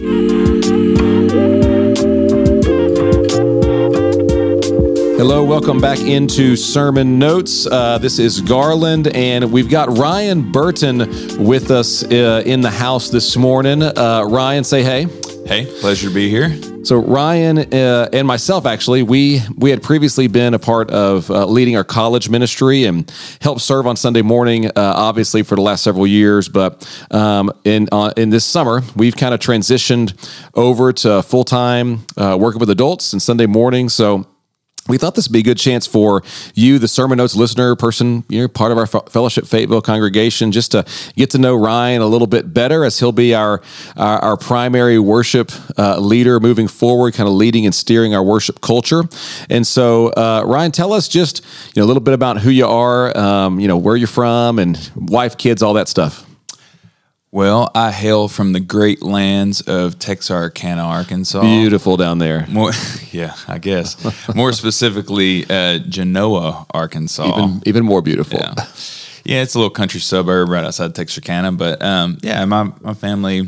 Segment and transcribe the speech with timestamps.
[0.00, 0.08] Hello,
[5.44, 7.66] welcome back into Sermon Notes.
[7.66, 11.00] Uh, this is Garland, and we've got Ryan Burton
[11.44, 13.82] with us uh, in the house this morning.
[13.82, 15.06] Uh, Ryan, say hey.
[15.44, 16.58] Hey, pleasure to be here.
[16.82, 21.44] So Ryan uh, and myself, actually, we we had previously been a part of uh,
[21.44, 25.84] leading our college ministry and helped serve on Sunday morning, uh, obviously for the last
[25.84, 26.48] several years.
[26.48, 30.14] But um, in uh, in this summer, we've kind of transitioned
[30.54, 33.88] over to full time uh, working with adults and Sunday morning.
[33.90, 34.26] So
[34.88, 36.22] we thought this would be a good chance for
[36.54, 40.72] you, the sermon notes listener, person, you know, part of our Fellowship Fayetteville congregation, just
[40.72, 40.84] to
[41.16, 43.62] get to know Ryan a little bit better, as he'll be our
[43.96, 48.60] our, our primary worship uh, leader moving forward, kind of leading and steering our worship
[48.60, 49.04] culture.
[49.48, 52.66] And so, uh, Ryan, tell us just you know a little bit about who you
[52.66, 56.29] are, um, you know, where you're from, and wife, kids, all that stuff.
[57.32, 61.42] Well, I hail from the great lands of Texarkana, Arkansas.
[61.42, 62.44] Beautiful down there.
[62.48, 62.72] More,
[63.12, 63.96] yeah, I guess.
[64.34, 67.28] more specifically, uh, Genoa, Arkansas.
[67.28, 68.40] Even, even more beautiful.
[68.40, 68.54] Yeah.
[69.24, 71.52] yeah, it's a little country suburb right outside Texarkana.
[71.52, 73.46] But um, yeah, my, my family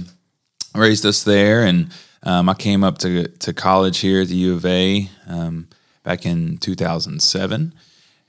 [0.77, 1.91] raised us there, and
[2.23, 5.67] um, I came up to, to college here at the U of A um,
[6.05, 7.75] back in 2007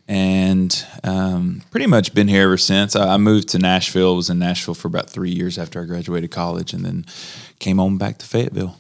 [0.07, 2.95] and um, pretty much been here ever since.
[2.95, 4.15] I, I, moved to Nashville.
[4.15, 7.05] Was in Nashville for about three years after I graduated college, and then
[7.59, 8.77] came home back to Fayetteville.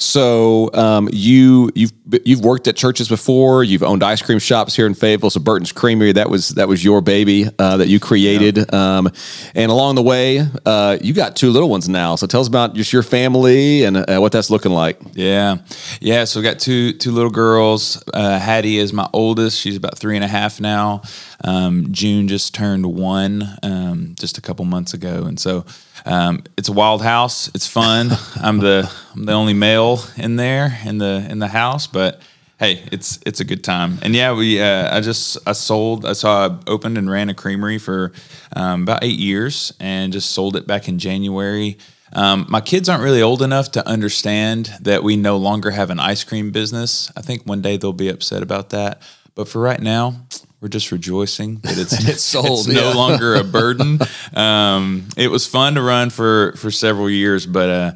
[0.00, 1.92] So um, you you've
[2.24, 3.62] you've worked at churches before.
[3.62, 5.28] You've owned ice cream shops here in Fayetteville.
[5.28, 8.56] So Burton's Creamery that was that was your baby uh, that you created.
[8.56, 8.98] Yeah.
[8.98, 9.10] Um,
[9.54, 12.16] and along the way, uh, you got two little ones now.
[12.16, 14.98] So tell us about just your family and uh, what that's looking like.
[15.12, 15.58] Yeah,
[16.00, 16.24] yeah.
[16.24, 18.02] So we got two two little girls.
[18.14, 19.60] Uh, Hattie is my oldest.
[19.60, 21.02] She's about three and a half now.
[21.42, 25.64] Um, June just turned one um, just a couple months ago, and so
[26.04, 27.48] um, it's a wild house.
[27.54, 28.10] It's fun.
[28.36, 32.20] I'm the I'm the only male in there in the in the house, but
[32.58, 33.98] hey, it's it's a good time.
[34.02, 37.34] And yeah, we uh, I just I sold I saw I opened and ran a
[37.34, 38.12] creamery for
[38.54, 41.78] um, about eight years and just sold it back in January.
[42.12, 46.00] Um, my kids aren't really old enough to understand that we no longer have an
[46.00, 47.10] ice cream business.
[47.16, 49.00] I think one day they'll be upset about that.
[49.34, 50.16] But for right now,
[50.60, 52.68] we're just rejoicing that it's it's sold.
[52.68, 52.80] It's yeah.
[52.80, 53.98] no longer a burden.
[54.34, 57.92] um, it was fun to run for for several years, but uh,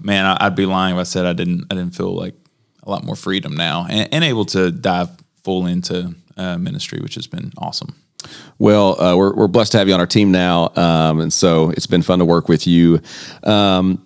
[0.00, 1.66] man, I, would be lying if I said I didn't.
[1.70, 2.34] I didn't feel like
[2.82, 5.10] a lot more freedom now, and, and able to dive
[5.42, 7.94] full into uh, ministry, which has been awesome.
[8.58, 10.72] Well, uh, we're, we're blessed to have you on our team now.
[10.74, 13.00] Um, and so it's been fun to work with you.
[13.44, 14.05] Um,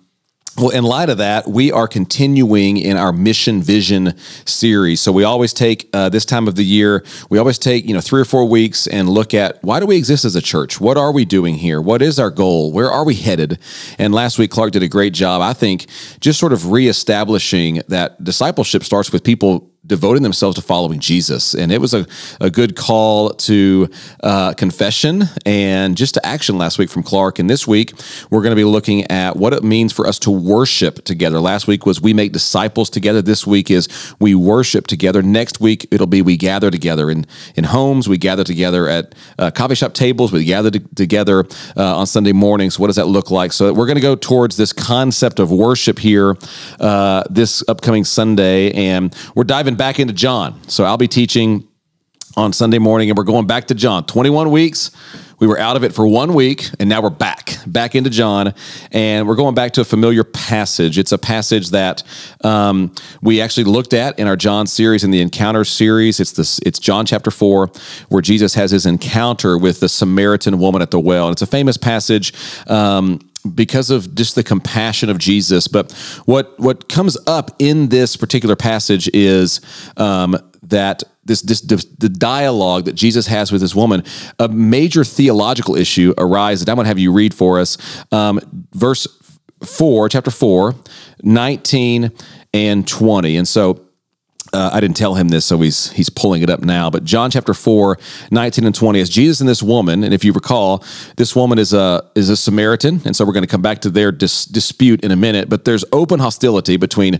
[0.61, 5.01] well, in light of that, we are continuing in our mission vision series.
[5.01, 8.01] So we always take uh, this time of the year, we always take you know
[8.01, 10.79] three or four weeks and look at why do we exist as a church?
[10.79, 11.81] What are we doing here?
[11.81, 12.71] What is our goal?
[12.71, 13.57] Where are we headed?
[13.97, 15.87] And last week, Clark did a great job, I think,
[16.19, 21.53] just sort of reestablishing that discipleship starts with people devoting themselves to following Jesus.
[21.53, 22.07] And it was a,
[22.39, 23.89] a good call to
[24.23, 27.39] uh, confession and just to action last week from Clark.
[27.39, 27.91] And this week,
[28.29, 31.41] we're going to be looking at what it means for us to worship together.
[31.41, 33.21] Last week was we make disciples together.
[33.21, 35.21] This week is we worship together.
[35.21, 37.25] Next week, it'll be we gather together in,
[37.55, 42.07] in homes, we gather together at uh, coffee shop tables, we gather together uh, on
[42.07, 42.79] Sunday mornings.
[42.79, 43.51] What does that look like?
[43.51, 46.37] So we're going to go towards this concept of worship here
[46.79, 48.71] uh, this upcoming Sunday.
[48.71, 50.61] And we're diving back into John.
[50.69, 51.67] So I'll be teaching
[52.37, 54.05] on Sunday morning, and we're going back to John.
[54.05, 54.91] 21 weeks.
[55.39, 58.53] We were out of it for one week, and now we're back, back into John,
[58.91, 60.99] and we're going back to a familiar passage.
[60.99, 62.03] It's a passage that
[62.43, 62.93] um,
[63.23, 66.19] we actually looked at in our John series, in the Encounter series.
[66.19, 67.71] It's this, it's John chapter four,
[68.09, 71.47] where Jesus has his encounter with the Samaritan woman at the well, and it's a
[71.47, 72.35] famous passage.
[72.67, 75.67] Um, because of just the compassion of Jesus.
[75.67, 75.91] But
[76.25, 79.61] what what comes up in this particular passage is
[79.97, 84.03] um, that this, this the dialogue that Jesus has with this woman,
[84.39, 86.67] a major theological issue arises.
[86.67, 87.77] I'm going to have you read for us
[88.11, 88.39] um,
[88.73, 89.07] verse
[89.63, 90.73] four, chapter 4,
[91.23, 92.11] 19
[92.53, 93.37] and 20.
[93.37, 93.85] And so
[94.53, 96.89] uh, I didn't tell him this, so he's he's pulling it up now.
[96.89, 97.97] But John chapter 4,
[98.31, 100.83] 19 and 20 is Jesus and this woman, and if you recall,
[101.15, 103.89] this woman is a is a Samaritan, and so we're going to come back to
[103.89, 105.49] their dis- dispute in a minute.
[105.49, 107.19] But there's open hostility between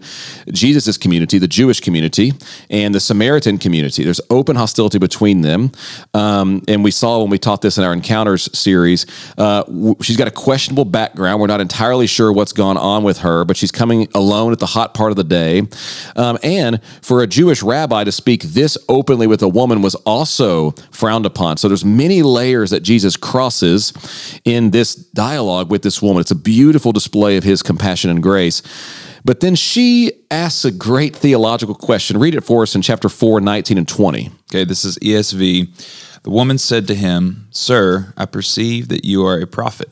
[0.52, 2.34] Jesus' community, the Jewish community,
[2.70, 4.04] and the Samaritan community.
[4.04, 5.72] There's open hostility between them,
[6.14, 9.06] um, and we saw when we taught this in our Encounters series.
[9.38, 11.40] Uh, w- she's got a questionable background.
[11.40, 14.66] We're not entirely sure what's gone on with her, but she's coming alone at the
[14.66, 15.64] hot part of the day,
[16.18, 20.72] um, and for a Jewish rabbi to speak this openly with a woman was also
[20.92, 21.58] frowned upon.
[21.58, 23.94] So there's many layers that Jesus crosses
[24.46, 26.22] in this dialogue with this woman.
[26.22, 28.62] It's a beautiful display of his compassion and grace.
[29.24, 32.20] But then she asks a great theological question.
[32.20, 34.32] Read it for us in chapter 4, 19 and 20.
[34.50, 36.22] Okay, this is ESV.
[36.24, 39.90] The woman said to him, Sir, I perceive that you are a prophet.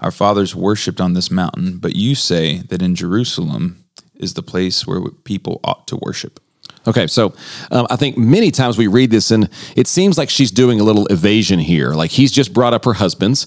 [0.00, 4.86] Our fathers worshipped on this mountain, but you say that in Jerusalem is the place
[4.86, 6.40] where people ought to worship.
[6.88, 7.34] Okay, so
[7.70, 10.82] um, I think many times we read this and it seems like she's doing a
[10.82, 11.92] little evasion here.
[11.92, 13.46] Like he's just brought up her husband's,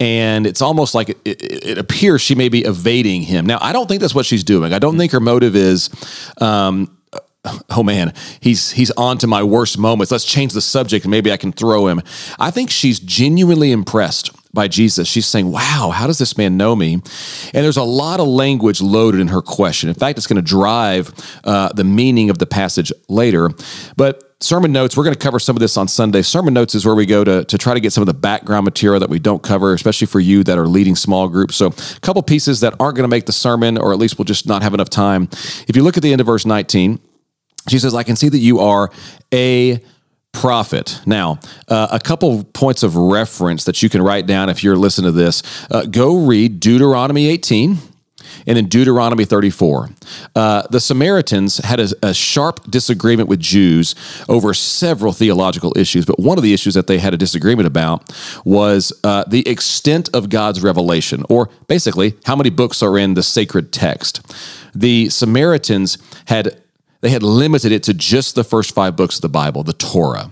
[0.00, 3.46] and it's almost like it, it, it appears she may be evading him.
[3.46, 4.72] Now, I don't think that's what she's doing.
[4.72, 5.88] I don't think her motive is.
[6.40, 6.96] Um,
[7.70, 10.10] oh man, he's he's on to my worst moments.
[10.10, 12.02] Let's change the subject and maybe I can throw him.
[12.40, 15.08] I think she's genuinely impressed by Jesus.
[15.08, 16.94] She's saying, Wow, how does this man know me?
[16.94, 17.04] And
[17.64, 19.88] there's a lot of language loaded in her question.
[19.88, 21.12] In fact, it's going to drive
[21.44, 23.50] uh, the meaning of the passage later.
[23.96, 26.22] But sermon notes, we're going to cover some of this on Sunday.
[26.22, 28.64] Sermon notes is where we go to, to try to get some of the background
[28.64, 31.56] material that we don't cover, especially for you that are leading small groups.
[31.56, 34.24] So, a couple pieces that aren't going to make the sermon, or at least we'll
[34.24, 35.28] just not have enough time.
[35.68, 36.98] If you look at the end of verse 19,
[37.68, 38.90] she says, I can see that you are
[39.32, 39.80] a
[40.32, 41.00] prophet.
[41.06, 45.12] Now, uh, a couple points of reference that you can write down if you're listening
[45.12, 45.42] to this.
[45.70, 47.78] Uh, go read Deuteronomy 18
[48.46, 49.90] and in Deuteronomy 34.
[50.34, 53.94] Uh, the Samaritans had a, a, sharp disagreement with Jews
[54.28, 58.10] over several theological issues, but one of the issues that they had a disagreement about
[58.44, 63.22] was uh, the extent of God's revelation, or basically how many books are in the
[63.22, 64.20] sacred text.
[64.74, 66.62] The Samaritans had
[67.00, 70.30] they had limited it to just the first five books of the Bible, the Torah.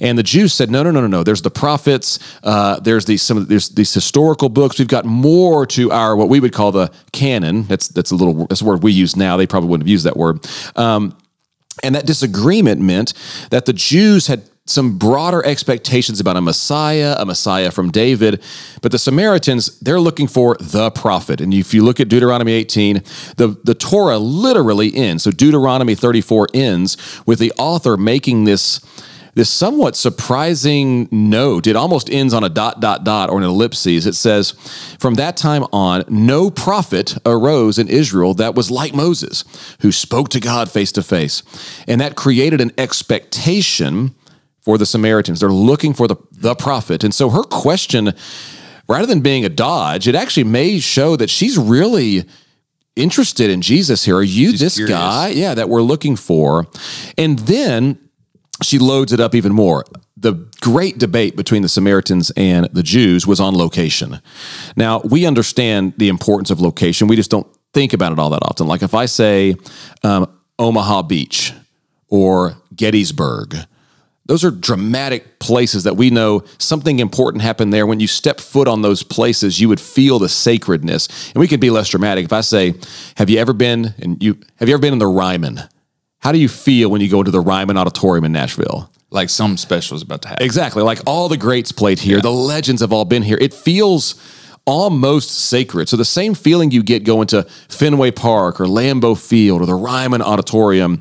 [0.00, 1.22] And the Jews said, no, no, no, no, no.
[1.22, 2.18] There's the prophets.
[2.42, 4.78] Uh, there's these some of there's these historical books.
[4.78, 7.64] We've got more to our what we would call the canon.
[7.64, 9.36] That's that's a little that's a word we use now.
[9.36, 10.46] They probably wouldn't have used that word.
[10.76, 11.16] Um,
[11.82, 13.14] and that disagreement meant
[13.50, 18.42] that the Jews had some broader expectations about a Messiah, a Messiah from David.
[18.82, 21.40] But the Samaritans, they're looking for the prophet.
[21.40, 23.02] And if you look at Deuteronomy 18,
[23.36, 25.24] the, the Torah literally ends.
[25.24, 26.96] So Deuteronomy 34 ends
[27.26, 28.80] with the author making this
[29.34, 31.66] this somewhat surprising note.
[31.68, 34.04] It almost ends on a dot, dot, dot or an ellipses.
[34.04, 34.50] It says,
[34.98, 39.44] From that time on, no prophet arose in Israel that was like Moses,
[39.82, 41.42] who spoke to God face to face.
[41.86, 44.14] And that created an expectation
[44.62, 45.40] for the Samaritans.
[45.40, 47.04] They're looking for the, the prophet.
[47.04, 48.12] And so her question,
[48.88, 52.24] rather than being a dodge, it actually may show that she's really
[52.96, 54.16] interested in Jesus here.
[54.16, 54.98] Are you she's this curious.
[54.98, 55.28] guy?
[55.28, 56.66] Yeah, that we're looking for.
[57.16, 57.98] And then
[58.62, 59.84] she loads it up even more.
[60.16, 64.20] The great debate between the Samaritans and the Jews was on location.
[64.76, 67.08] Now, we understand the importance of location.
[67.08, 68.66] We just don't think about it all that often.
[68.66, 69.54] Like if I say
[70.02, 71.54] um, Omaha Beach
[72.08, 73.56] or Gettysburg,
[74.30, 77.84] those are dramatic places that we know something important happened there.
[77.84, 81.08] When you step foot on those places, you would feel the sacredness.
[81.34, 82.26] And we could be less dramatic.
[82.26, 82.74] If I say,
[83.16, 85.64] "Have you ever been and you have you ever been in the Ryman?"
[86.20, 88.88] How do you feel when you go into the Ryman Auditorium in Nashville?
[89.10, 90.44] Like some special is about to happen.
[90.44, 90.84] Exactly.
[90.84, 92.18] Like all the greats played here.
[92.18, 92.22] Yeah.
[92.22, 93.38] The legends have all been here.
[93.40, 94.14] It feels
[94.64, 95.88] almost sacred.
[95.88, 99.74] So the same feeling you get going to Fenway Park or Lambeau Field or the
[99.74, 101.00] Ryman Auditorium,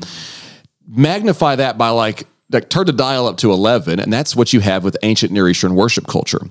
[0.87, 4.59] magnify that by like like turn the dial up to 11 and that's what you
[4.59, 6.41] have with ancient near eastern worship culture.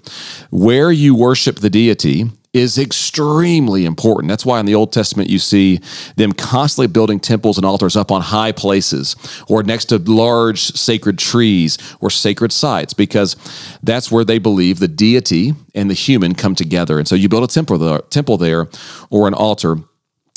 [0.51, 4.29] Where you worship the deity is extremely important.
[4.29, 5.81] That's why in the old testament you see
[6.17, 9.17] them constantly building temples and altars up on high places
[9.49, 13.37] or next to large sacred trees or sacred sites because
[13.83, 16.99] that's where they believe the deity and the human come together.
[16.99, 18.69] And so you build a temple there, temple there
[19.11, 19.77] or an altar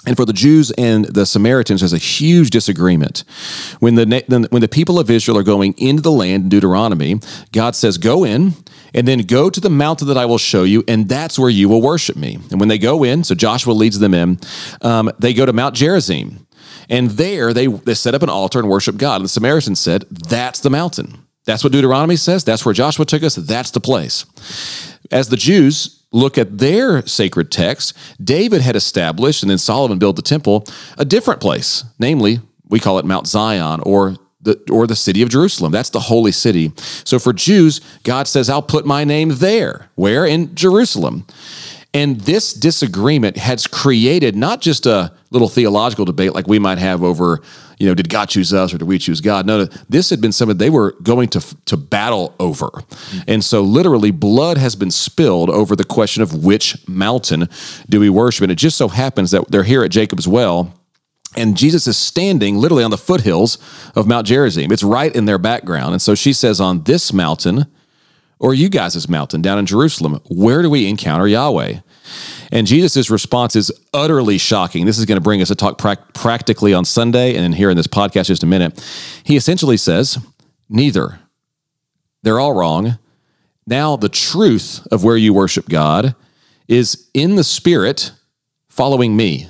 [0.07, 3.23] and for the Jews and the Samaritans, there's a huge disagreement.
[3.79, 7.19] When the, when the people of Israel are going into the land in Deuteronomy,
[7.51, 8.53] God says, Go in
[8.95, 11.69] and then go to the mountain that I will show you, and that's where you
[11.69, 12.39] will worship me.
[12.49, 14.39] And when they go in, so Joshua leads them in,
[14.81, 16.47] um, they go to Mount Gerizim.
[16.89, 19.17] And there they, they set up an altar and worship God.
[19.17, 21.25] And the Samaritans said, That's the mountain.
[21.45, 22.43] That's what Deuteronomy says.
[22.43, 23.35] That's where Joshua took us.
[23.35, 24.25] That's the place.
[25.11, 30.15] As the Jews look at their sacred text, David had established, and then Solomon built
[30.15, 30.65] the temple,
[30.97, 31.83] a different place.
[31.99, 35.71] Namely, we call it Mount Zion or the, or the city of Jerusalem.
[35.71, 36.71] That's the holy city.
[36.77, 39.89] So for Jews, God says, I'll put my name there.
[39.95, 40.25] Where?
[40.25, 41.25] In Jerusalem.
[41.93, 47.03] And this disagreement has created not just a little theological debate like we might have
[47.03, 47.41] over,
[47.81, 49.47] you know, did God choose us or did we choose God?
[49.47, 52.67] No, no this had been something they were going to to battle over.
[52.67, 53.19] Mm-hmm.
[53.27, 57.49] And so literally blood has been spilled over the question of which mountain
[57.89, 58.43] do we worship.
[58.43, 60.73] And it just so happens that they're here at Jacob's well
[61.35, 63.57] and Jesus is standing literally on the foothills
[63.95, 64.71] of Mount Gerizim.
[64.71, 65.93] It's right in their background.
[65.93, 67.65] And so she says, On this mountain,
[68.37, 71.79] or you guys' mountain down in Jerusalem, where do we encounter Yahweh?
[72.51, 74.85] And Jesus' response is utterly shocking.
[74.85, 77.69] This is going to bring us to talk pra- practically on Sunday and then here
[77.69, 78.83] in this podcast just a minute.
[79.23, 80.17] He essentially says,
[80.69, 81.19] Neither.
[82.23, 82.97] They're all wrong.
[83.65, 86.15] Now, the truth of where you worship God
[86.67, 88.11] is in the Spirit
[88.69, 89.47] following me.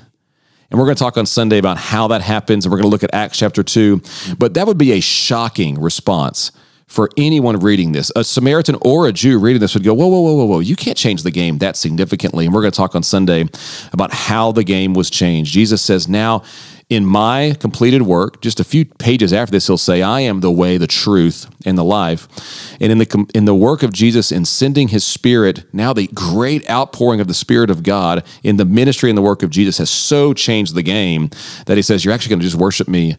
[0.69, 2.91] And we're going to talk on Sunday about how that happens, and we're going to
[2.91, 4.01] look at Acts chapter 2.
[4.37, 6.51] But that would be a shocking response
[6.91, 8.11] for anyone reading this.
[8.17, 10.59] A Samaritan or a Jew reading this would go, Whoa, whoa, whoa, whoa, whoa.
[10.59, 12.45] You can't change the game that significantly.
[12.45, 13.45] And we're going to talk on Sunday
[13.93, 15.53] about how the game was changed.
[15.53, 16.43] Jesus says, Now,
[16.89, 20.51] in my completed work, just a few pages after this, he'll say, I am the
[20.51, 22.27] way, the truth, and the life.
[22.81, 26.69] And in the, in the work of Jesus in sending his spirit, now the great
[26.69, 29.89] outpouring of the Spirit of God in the ministry and the work of Jesus has
[29.89, 31.29] so changed the game
[31.67, 33.15] that he says, You're actually going to just worship me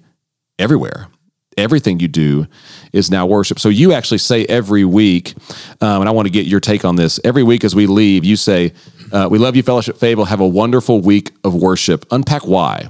[0.58, 1.08] everywhere
[1.56, 2.46] everything you do
[2.92, 3.58] is now worship.
[3.58, 5.34] So you actually say every week,
[5.80, 7.18] um, and I want to get your take on this.
[7.24, 8.72] Every week as we leave, you say,
[9.12, 10.26] uh, "We love you, Fellowship Fayetteville.
[10.26, 12.88] Have a wonderful week of worship." Unpack why.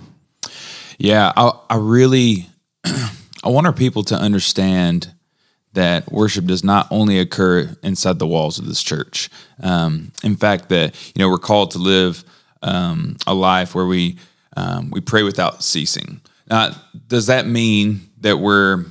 [0.99, 2.47] Yeah, I, I really,
[2.85, 5.12] I want our people to understand
[5.73, 9.31] that worship does not only occur inside the walls of this church.
[9.62, 12.25] Um, in fact, that you know we're called to live
[12.62, 14.19] um, a life where we
[14.57, 16.21] um, we pray without ceasing.
[16.52, 16.73] Now,
[17.06, 18.85] does that mean that we're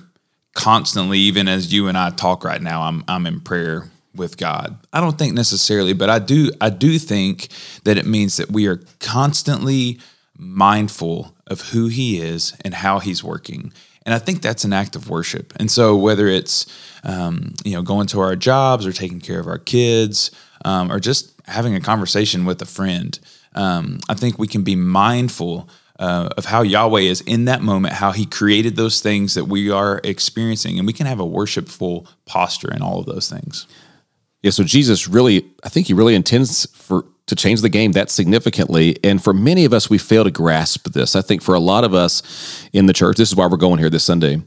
[0.56, 4.80] constantly, even as you and I talk right now, I'm I'm in prayer with God.
[4.92, 7.50] I don't think necessarily, but I do I do think
[7.84, 10.00] that it means that we are constantly
[10.36, 13.72] mindful of who he is and how he's working.
[14.08, 15.54] And I think that's an act of worship.
[15.58, 16.66] And so whether it's
[17.04, 20.32] um, you know going to our jobs or taking care of our kids
[20.66, 23.20] um, or just having a conversation with a friend,
[23.54, 25.70] um, I think we can be mindful
[26.02, 29.70] uh, of how Yahweh is in that moment, how He created those things that we
[29.70, 33.68] are experiencing, and we can have a worshipful posture in all of those things.
[34.42, 38.10] Yeah, so Jesus really, I think He really intends for to change the game that
[38.10, 38.98] significantly.
[39.06, 41.16] And for many of us, we fail to grasp this.
[41.16, 43.80] I think for a lot of us in the church, this is why we're going
[43.80, 44.42] here this Sunday.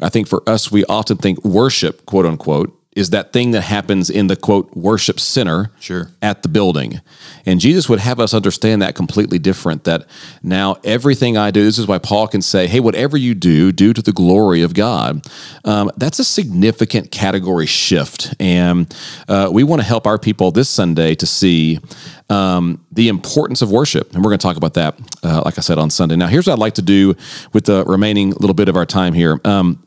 [0.00, 4.10] I think for us, we often think worship, quote unquote, is that thing that happens
[4.10, 6.10] in the quote worship center sure.
[6.20, 7.00] at the building.
[7.46, 10.06] And Jesus would have us understand that completely different that
[10.42, 13.92] now everything I do, this is why Paul can say, hey, whatever you do, do
[13.92, 15.26] to the glory of God.
[15.64, 18.34] Um, that's a significant category shift.
[18.38, 18.94] And
[19.26, 21.80] uh, we want to help our people this Sunday to see
[22.28, 24.12] um, the importance of worship.
[24.12, 26.16] And we're going to talk about that, uh, like I said, on Sunday.
[26.16, 27.14] Now, here's what I'd like to do
[27.54, 29.40] with the remaining little bit of our time here.
[29.44, 29.82] Um,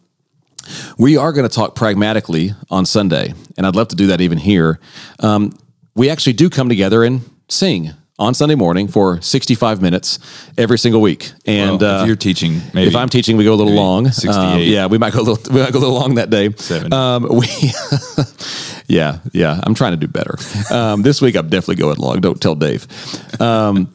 [0.98, 4.38] we are going to talk pragmatically on Sunday, and I'd love to do that even
[4.38, 4.80] here.
[5.20, 5.58] Um,
[5.96, 10.20] we actually do come together and sing on Sunday morning for 65 minutes
[10.58, 11.32] every single week.
[11.46, 14.10] And well, if uh, you're teaching, maybe if I'm teaching, we go a little long.
[14.10, 14.36] 68.
[14.36, 16.52] Um, yeah, we might go a little, we might go a little long that day.
[16.54, 16.94] Seven.
[16.94, 17.48] Um, we,
[18.88, 20.38] yeah, yeah, I'm trying to do better.
[20.72, 22.22] Um, this week, I'm definitely going long.
[22.22, 22.88] Don't tell Dave.
[23.42, 23.94] Um,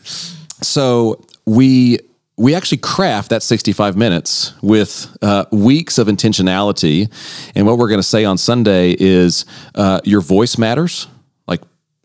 [0.63, 1.99] so we
[2.41, 7.13] we actually craft that 65 minutes with uh, weeks of intentionality.
[7.55, 9.45] And what we're going to say on Sunday is
[9.75, 11.07] uh, your voice matters.
[11.47, 11.61] Like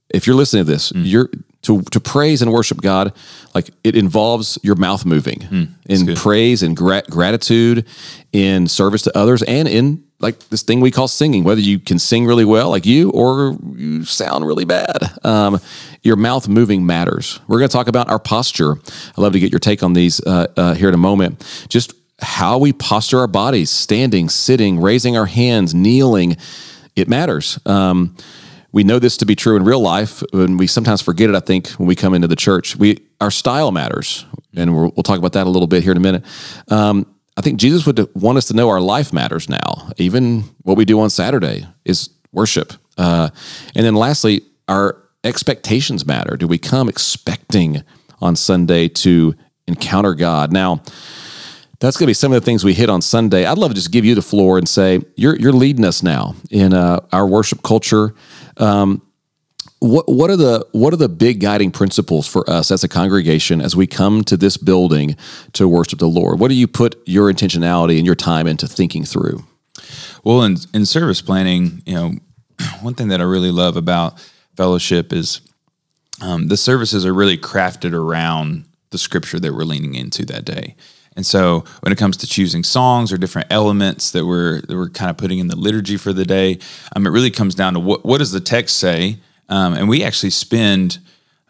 [0.10, 1.04] if you're listening to this, mm.
[1.06, 1.30] you're
[1.62, 3.13] to, to praise and worship God,
[3.56, 7.88] like it involves your mouth moving mm, in praise and gra- gratitude,
[8.34, 12.00] in service to others, and in like this thing we call singing, whether you can
[12.00, 14.98] sing really well like you or you sound really bad.
[15.24, 15.60] Um,
[16.03, 17.39] your mouth moving matters.
[17.48, 18.74] We're going to talk about our posture.
[18.74, 21.43] I'd love to get your take on these uh, uh, here in a moment.
[21.67, 26.38] Just how we posture our bodies, standing, sitting, raising our hands, kneeling.
[26.95, 27.60] It matters.
[27.65, 28.15] Um,
[28.72, 31.36] we know this to be true in real life, and we sometimes forget it.
[31.36, 35.03] I think when we come into the church, we our style matters, and we'll, we'll
[35.03, 36.25] talk about that a little bit here in a minute.
[36.69, 37.05] Um,
[37.38, 39.89] I think Jesus would want us to know our life matters now.
[39.98, 42.74] Even what we do on Saturday is worship.
[42.98, 43.30] Uh,
[43.75, 46.38] and then lastly, our expectations matter.
[46.38, 47.84] Do we come expecting
[48.22, 49.36] on Sunday to
[49.68, 50.54] encounter God?
[50.54, 50.82] Now,
[51.80, 53.46] that's going to be some of the things we hit on Sunday.
[53.46, 56.36] I'd love to just give you the floor and say you're you're leading us now
[56.50, 58.15] in uh, our worship culture.
[58.58, 59.01] Um,
[59.79, 63.62] what what are the what are the big guiding principles for us as a congregation
[63.62, 65.15] as we come to this building
[65.53, 66.39] to worship the Lord?
[66.39, 69.44] What do you put your intentionality and your time into thinking through?
[70.24, 72.13] Well, in in service planning, you know,
[72.82, 74.20] one thing that I really love about
[74.55, 75.41] fellowship is
[76.22, 80.75] um, the services are really crafted around the scripture that we're leaning into that day.
[81.15, 84.89] And so when it comes to choosing songs or different elements that we're that we're
[84.89, 86.60] kind of putting in the liturgy for the day,
[86.96, 89.17] um, it really comes down to what what does the text say,
[89.50, 91.00] um, and we actually spend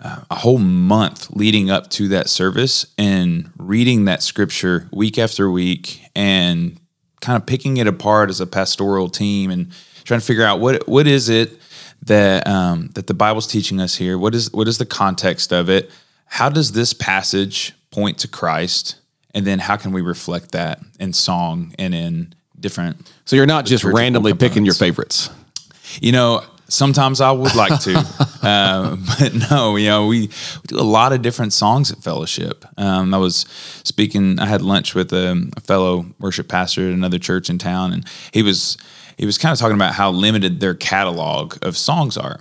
[0.04, 5.50] uh, a whole month leading up to that service and reading that scripture week after
[5.50, 6.80] week and
[7.22, 9.72] kind of picking it apart as a pastoral team and
[10.04, 11.60] trying to figure out what what is it
[12.04, 14.18] that um, that the Bible's teaching us here.
[14.18, 15.92] What is what is the context of it?
[16.26, 18.98] How does this passage point to Christ?
[19.34, 23.12] And then how can we reflect that in song and in different?
[23.26, 25.30] So you're not just randomly picking your favorites.
[26.02, 27.98] You know, sometimes I would like to,
[28.42, 29.76] uh, but no.
[29.76, 32.66] You know, we, we do a lot of different songs at Fellowship.
[32.78, 33.46] Um, I was
[33.84, 34.40] speaking.
[34.40, 38.06] I had lunch with a, a fellow worship pastor at another church in town, and
[38.32, 38.78] he was
[39.18, 42.40] he was kind of talking about how limited their catalog of songs are.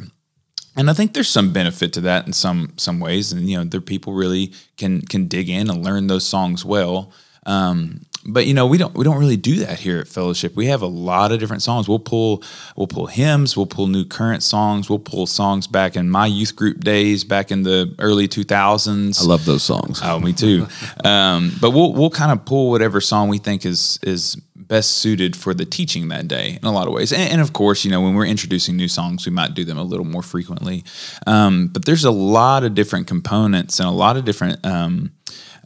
[0.76, 3.64] And I think there's some benefit to that in some some ways, and you know,
[3.64, 7.12] their people really can can dig in and learn those songs well.
[7.46, 10.56] Um, but you know, we don't we don't really do that here at Fellowship.
[10.56, 11.88] We have a lot of different songs.
[11.88, 12.42] We'll pull
[12.76, 16.56] we'll pull hymns, we'll pull new current songs, we'll pull songs back in my youth
[16.56, 19.20] group days, back in the early 2000s.
[19.20, 20.00] I love those songs.
[20.02, 20.66] Oh, me too.
[21.04, 25.36] um, but we'll we'll kind of pull whatever song we think is is best suited
[25.36, 27.12] for the teaching that day in a lot of ways.
[27.12, 29.76] And, and of course, you know, when we're introducing new songs, we might do them
[29.76, 30.84] a little more frequently.
[31.26, 35.12] Um, but there's a lot of different components and a lot of different um,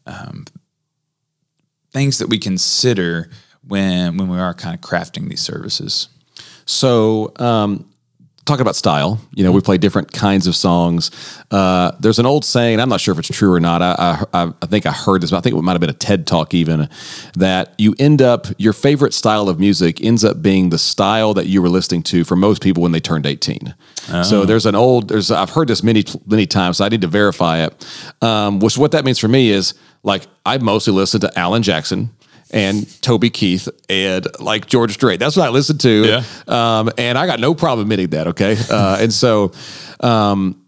[0.07, 0.47] um,
[1.99, 3.29] things that we consider
[3.67, 6.09] when when we are kind of crafting these services.
[6.65, 7.91] So, um,
[8.49, 11.11] talking about style, you know, we play different kinds of songs.
[11.51, 13.83] Uh, there's an old saying, I'm not sure if it's true or not.
[13.83, 15.93] I, I, I think I heard this, but I think it might have been a
[15.93, 16.89] TED talk even,
[17.35, 21.47] that you end up, your favorite style of music ends up being the style that
[21.47, 23.75] you were listening to for most people when they turned 18.
[24.23, 27.07] So there's an old, there's, I've heard this many, many times, so I need to
[27.07, 27.87] verify it.
[28.23, 32.11] Um, which what that means for me is like, I mostly listen to Alan Jackson
[32.51, 35.21] and Toby Keith and like George Strait.
[35.21, 36.05] That's what I listened to.
[36.07, 36.23] Yeah.
[36.47, 38.29] Um, and I got no problem admitting that.
[38.29, 38.57] Okay.
[38.71, 39.53] Uh, and so,
[40.01, 40.65] um,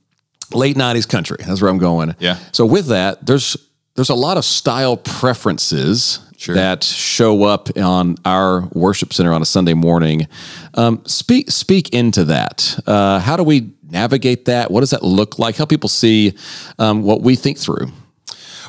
[0.53, 2.15] late nineties country, that's where I'm going.
[2.19, 2.39] Yeah.
[2.53, 3.57] So with that, there's,
[3.95, 6.55] there's a lot of style preferences Sure.
[6.55, 10.27] that show up on our worship center on a Sunday morning.
[10.73, 12.81] Um, speak, speak into that.
[12.87, 14.71] Uh, how do we navigate that?
[14.71, 15.57] What does that look like?
[15.57, 16.33] Help people see,
[16.79, 17.93] um, what we think through.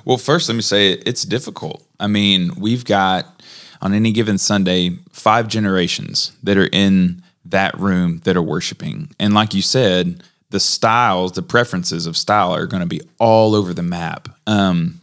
[0.03, 1.81] Well, first, let me say it's difficult.
[2.01, 3.41] I mean, we've got
[3.81, 9.13] on any given Sunday five generations that are in that room that are worshiping.
[9.19, 13.55] And like you said, the styles, the preferences of style are going to be all
[13.55, 14.27] over the map.
[14.47, 14.99] Um,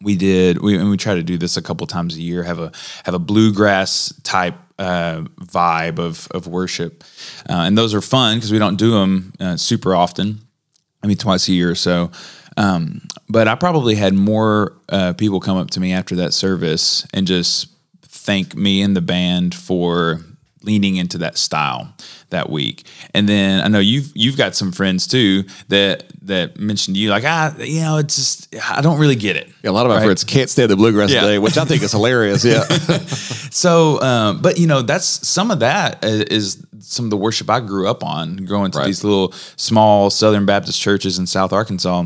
[0.00, 2.58] we did we and we try to do this a couple times a year have
[2.58, 2.72] a
[3.04, 7.04] have a bluegrass type uh, vibe of of worship
[7.48, 10.40] uh, and those are fun because we don't do them uh, super often
[11.02, 12.10] I mean, twice a year or so.
[12.56, 17.06] Um, but I probably had more uh, people come up to me after that service
[17.14, 17.68] and just
[18.02, 20.20] thank me and the band for
[20.64, 21.92] leaning into that style
[22.30, 22.84] that week.
[23.14, 27.10] And then I know you've you've got some friends too that that mentioned to you
[27.10, 29.50] like ah you know it's just I don't really get it.
[29.64, 30.04] Yeah, a lot of my Right.
[30.04, 31.22] friends can't stand the bluegrass Yeah.
[31.22, 32.44] today, which I think is hilarious.
[32.44, 32.64] Yeah.
[33.52, 37.60] So, um, but you know, that's some of that is some of the worship I
[37.60, 38.86] grew up on, growing to Right.
[38.86, 42.04] these little small Southern Baptist churches in South Arkansas.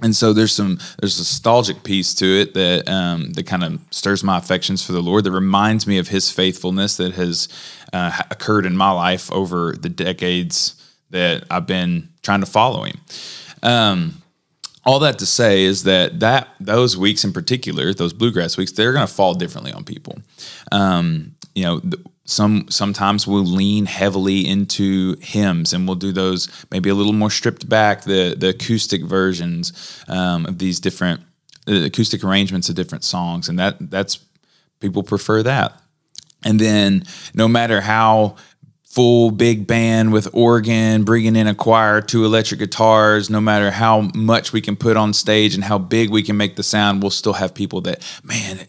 [0.00, 3.80] And so there's some there's a nostalgic piece to it that um, that kind of
[3.90, 5.24] stirs my affections for the Lord.
[5.24, 7.48] That reminds me of His faithfulness that has
[7.92, 10.74] uh, occurred in my life over the decades
[11.10, 13.00] that I've been trying to follow Him.
[13.62, 14.22] Um,
[14.84, 18.92] all that to say is that that those weeks in particular, those bluegrass weeks, they're
[18.92, 20.18] going to fall differently on people.
[20.70, 21.82] Um, you know,
[22.28, 27.30] some sometimes we'll lean heavily into hymns, and we'll do those maybe a little more
[27.30, 31.22] stripped back, the the acoustic versions um, of these different
[31.66, 34.18] acoustic arrangements of different songs, and that that's
[34.80, 35.80] people prefer that.
[36.44, 38.36] And then no matter how
[38.84, 44.02] full big band with organ, bringing in a choir, two electric guitars, no matter how
[44.14, 47.10] much we can put on stage and how big we can make the sound, we'll
[47.10, 48.66] still have people that, man,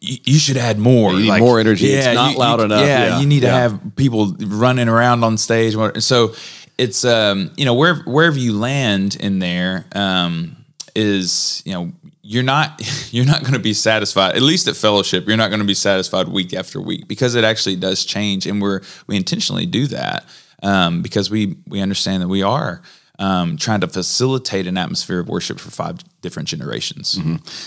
[0.00, 1.12] you, you should add more.
[1.12, 1.86] You need more energy.
[1.88, 2.80] Yeah, It's not you- loud enough.
[2.86, 3.20] Yeah, Yeah.
[3.20, 5.74] you need to have people running around on stage.
[6.02, 6.34] So
[6.76, 10.56] it's um, you know where wherever you land in there um,
[10.94, 12.80] is you know you're not
[13.12, 14.36] you're not going to be satisfied.
[14.36, 17.44] At least at fellowship, you're not going to be satisfied week after week because it
[17.44, 20.24] actually does change, and we're we intentionally do that
[20.62, 22.82] um, because we we understand that we are.
[23.20, 27.18] Um, trying to facilitate an atmosphere of worship for five different generations.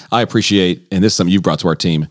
[0.10, 2.08] I appreciate, and this is something you've brought to our team.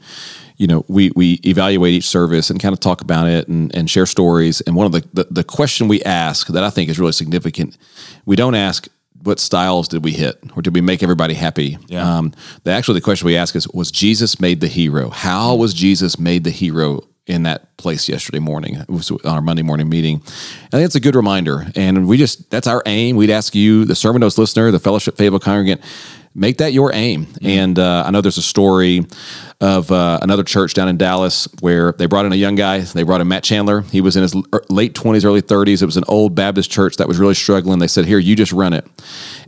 [0.59, 3.89] You know, we we evaluate each service and kind of talk about it and, and
[3.89, 4.61] share stories.
[4.61, 7.79] And one of the, the the question we ask that I think is really significant,
[8.27, 8.89] we don't ask
[9.23, 11.79] what styles did we hit or did we make everybody happy.
[11.89, 12.19] Yeah.
[12.19, 12.33] Um,
[12.65, 15.11] the actually the question we ask is was Jesus made the hero?
[15.11, 18.77] How was Jesus made the hero in that place yesterday morning.
[18.77, 20.23] It was on our Monday morning meeting.
[20.25, 21.67] I think it's a good reminder.
[21.77, 23.17] And we just, that's our aim.
[23.17, 25.81] We'd ask you, the Sermon Notes listener, the Fellowship Fayetteville congregant,
[26.35, 27.27] make that your aim.
[27.27, 27.47] Mm-hmm.
[27.47, 29.07] And uh, I know there's a story
[29.61, 32.81] of uh, another church down in Dallas where they brought in a young guy.
[32.81, 33.83] They brought in Matt Chandler.
[33.83, 34.35] He was in his
[34.71, 35.83] late 20s, early 30s.
[35.83, 37.79] It was an old Baptist church that was really struggling.
[37.79, 38.87] They said, Here, you just run it.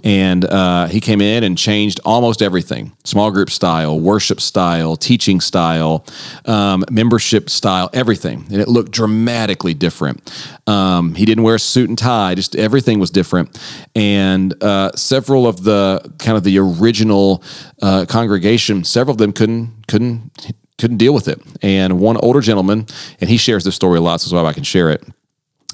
[0.05, 5.41] And uh, he came in and changed almost everything small group style, worship style, teaching
[5.41, 6.05] style,
[6.45, 8.45] um, membership style, everything.
[8.51, 10.31] And it looked dramatically different.
[10.67, 13.59] Um, he didn't wear a suit and tie, just everything was different.
[13.95, 17.43] And uh, several of the kind of the original
[17.81, 21.41] uh, congregation, several of them couldn't couldn't couldn't deal with it.
[21.61, 22.87] And one older gentleman,
[23.21, 25.05] and he shares this story a lot, so that's why I can share it.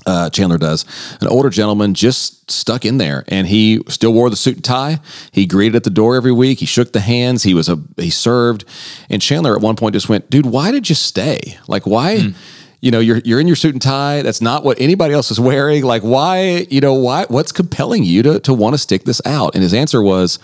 [0.07, 0.85] Uh, Chandler does.
[1.21, 4.99] An older gentleman just stuck in there, and he still wore the suit and tie.
[5.33, 6.59] He greeted at the door every week.
[6.59, 7.45] He shook the hands.
[7.45, 8.65] He was a he served,
[9.09, 11.59] and Chandler at one point just went, "Dude, why did you stay?
[11.69, 12.35] Like, why?" Mm
[12.81, 15.41] you know you're you're in your suit and tie that's not what anybody else is
[15.41, 19.21] wearing like why you know why what's compelling you to to want to stick this
[19.25, 20.39] out and his answer was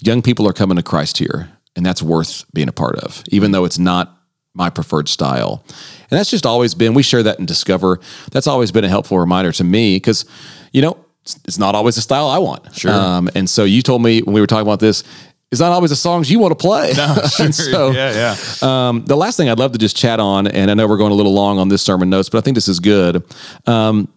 [0.00, 3.52] young people are coming to Christ here and that's worth being a part of even
[3.52, 4.12] though it's not
[4.54, 5.62] my preferred style
[6.10, 9.18] and that's just always been we share that in discover that's always been a helpful
[9.18, 10.24] reminder to me cuz
[10.72, 10.96] you know
[11.44, 12.74] it's not always the style I want.
[12.74, 12.92] Sure.
[12.92, 15.02] Um, and so you told me when we were talking about this,
[15.50, 16.92] it's not always the songs you want to play.
[16.96, 17.52] No, sure.
[17.52, 18.88] so, yeah, yeah.
[18.88, 21.12] Um, the last thing I'd love to just chat on, and I know we're going
[21.12, 23.24] a little long on this sermon notes, but I think this is good.
[23.66, 24.08] Um,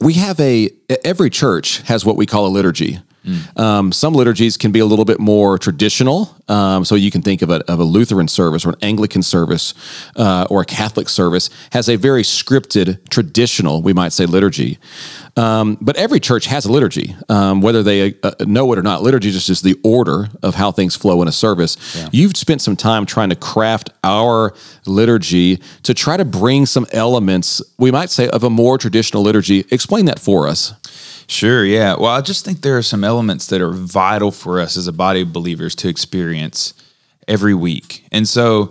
[0.00, 0.70] we have a
[1.04, 3.00] every church has what we call a liturgy.
[3.24, 3.58] Mm.
[3.60, 6.36] Um, some liturgies can be a little bit more traditional.
[6.48, 9.74] Um, so you can think of a, of a Lutheran service or an Anglican service
[10.16, 14.78] uh, or a Catholic service has a very scripted, traditional, we might say, liturgy.
[15.36, 19.02] Um, but every church has a liturgy, um, whether they uh, know it or not.
[19.02, 21.96] Liturgy is just the order of how things flow in a service.
[21.96, 22.08] Yeah.
[22.12, 24.52] You've spent some time trying to craft our
[24.84, 29.64] liturgy to try to bring some elements, we might say, of a more traditional liturgy.
[29.70, 30.74] Explain that for us.
[31.26, 31.94] Sure, yeah.
[31.94, 34.92] Well, I just think there are some elements that are vital for us as a
[34.92, 36.74] body of believers to experience
[37.28, 38.04] every week.
[38.12, 38.70] And so,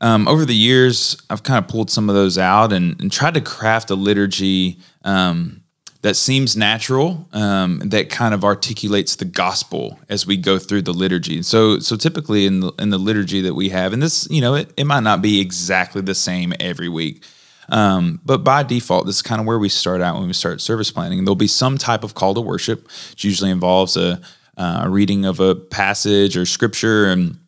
[0.00, 3.34] um, over the years, I've kind of pulled some of those out and, and tried
[3.34, 5.62] to craft a liturgy um,
[6.02, 10.92] that seems natural, um, that kind of articulates the gospel as we go through the
[10.92, 11.40] liturgy.
[11.40, 14.54] So, so typically in the in the liturgy that we have, and this, you know,
[14.54, 17.24] it, it might not be exactly the same every week,
[17.68, 20.60] um, but by default, this is kind of where we start out when we start
[20.60, 21.24] service planning.
[21.24, 24.20] There'll be some type of call to worship, which usually involves a,
[24.56, 27.38] uh, a reading of a passage or scripture and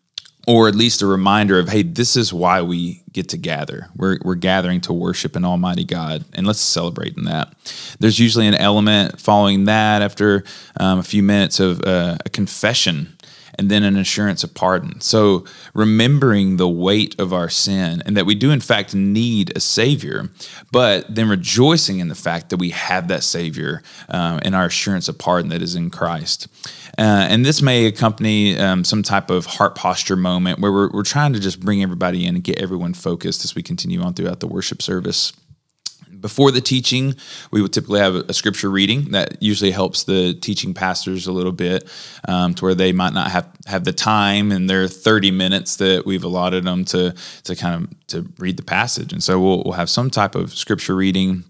[0.47, 3.89] or at least a reminder of, hey, this is why we get to gather.
[3.97, 7.53] We're, we're gathering to worship an Almighty God, and let's celebrate in that.
[7.99, 10.45] There's usually an element following that after
[10.79, 13.17] um, a few minutes of uh, a confession
[13.59, 15.01] and then an assurance of pardon.
[15.01, 19.61] So, remembering the weight of our sin and that we do, in fact, need a
[19.61, 20.31] Savior,
[20.73, 25.09] but then rejoicing in the fact that we have that Savior um, and our assurance
[25.09, 26.49] of pardon that is in Christ.
[26.99, 31.03] Uh, and this may accompany um, some type of heart posture moment where we're, we're
[31.03, 34.41] trying to just bring everybody in and get everyone focused as we continue on throughout
[34.41, 35.33] the worship service.
[36.21, 37.15] Before the teaching,
[37.51, 41.53] we would typically have a scripture reading that usually helps the teaching pastors a little
[41.53, 41.89] bit
[42.29, 46.05] um, to where they might not have, have the time in their 30 minutes that
[46.07, 49.13] we've allotted them to, to kind of to read the passage.
[49.13, 51.45] And so we'll, we'll have some type of scripture reading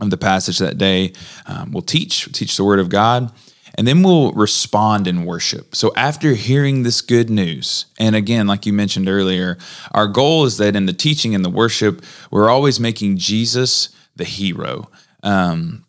[0.00, 1.12] of the passage that day.
[1.46, 3.32] Um, we'll teach, teach the word of God
[3.76, 5.74] and then we'll respond in worship.
[5.74, 9.58] So, after hearing this good news, and again, like you mentioned earlier,
[9.92, 14.24] our goal is that in the teaching and the worship, we're always making Jesus the
[14.24, 14.90] hero.
[15.22, 15.84] Um,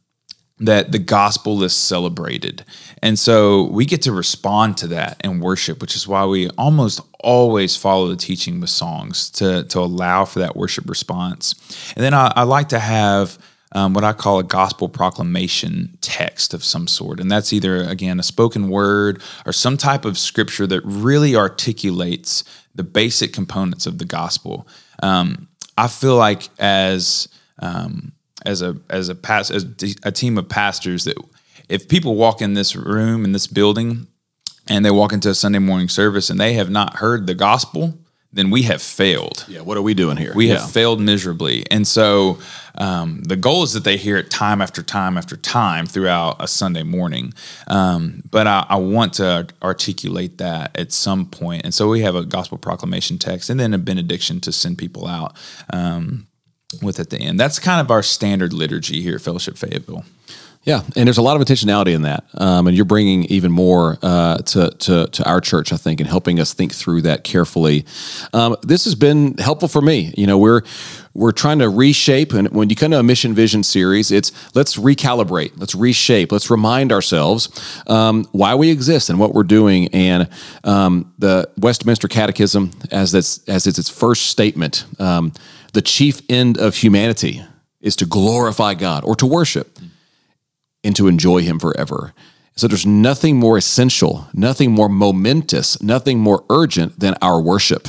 [0.61, 2.63] that the gospel is celebrated.
[3.01, 7.01] And so we get to respond to that and worship, which is why we almost
[7.19, 11.55] always follow the teaching with songs to, to allow for that worship response.
[11.95, 13.39] And then I, I like to have
[13.71, 17.19] um, what I call a gospel proclamation text of some sort.
[17.19, 22.43] And that's either, again, a spoken word or some type of scripture that really articulates
[22.75, 24.67] the basic components of the gospel.
[25.01, 27.27] Um, I feel like as
[27.59, 28.11] um,
[28.45, 29.65] as a as a past as
[30.03, 31.17] a team of pastors that
[31.69, 34.07] if people walk in this room in this building
[34.67, 37.97] and they walk into a Sunday morning service and they have not heard the gospel,
[38.33, 39.45] then we have failed.
[39.47, 40.33] Yeah, what are we doing here?
[40.33, 40.59] We yeah.
[40.59, 41.65] have failed miserably.
[41.69, 42.39] And so
[42.75, 46.47] um, the goal is that they hear it time after time after time throughout a
[46.47, 47.33] Sunday morning.
[47.67, 51.63] Um, but I, I, want to articulate that at some point.
[51.65, 55.07] And so we have a gospel proclamation text and then a benediction to send people
[55.07, 55.35] out.
[55.73, 56.27] Um,
[56.81, 57.39] with at the end.
[57.39, 60.05] That's kind of our standard liturgy here at Fellowship Fayetteville.
[60.63, 63.97] Yeah, and there's a lot of intentionality in that, um, and you're bringing even more
[64.03, 67.83] uh, to, to to our church, I think, and helping us think through that carefully.
[68.31, 70.13] Um, this has been helpful for me.
[70.15, 70.61] You know, we're
[71.15, 74.77] we're trying to reshape, and when you come to a mission vision series, it's let's
[74.77, 77.49] recalibrate, let's reshape, let's remind ourselves
[77.87, 79.87] um, why we exist and what we're doing.
[79.95, 80.29] And
[80.63, 85.33] um, the Westminster Catechism, as that's as it's its first statement, um,
[85.73, 87.43] the chief end of humanity
[87.79, 89.79] is to glorify God or to worship
[90.83, 92.13] and to enjoy Him forever.
[92.55, 97.87] So there's nothing more essential, nothing more momentous, nothing more urgent than our worship.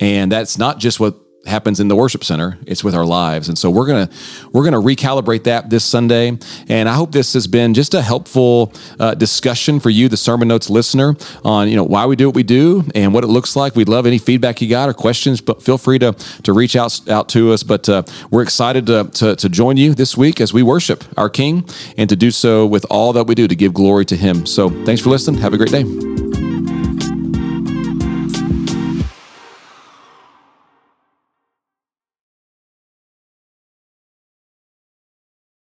[0.00, 3.48] And that's not just what happens in the worship center it's with our lives.
[3.48, 4.08] And so we're gonna
[4.52, 6.38] we're gonna recalibrate that this sunday.
[6.68, 10.48] And i hope this has been just a helpful uh, discussion for you the sermon
[10.48, 13.56] notes listener on you know why we do what we do and what it looks
[13.56, 13.74] like.
[13.74, 16.12] We'd love any feedback you got or questions but feel free to
[16.44, 17.62] to reach out out to us.
[17.62, 21.28] But uh, we're excited to, to to join you this week as we worship our
[21.28, 24.46] king and to do so with all that we do to give glory to him.
[24.46, 25.40] So thanks for listening.
[25.40, 26.31] Have a great day